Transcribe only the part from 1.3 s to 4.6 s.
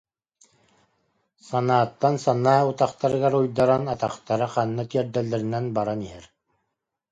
Санааттан санаа утахтарыгар уйдаран атахтара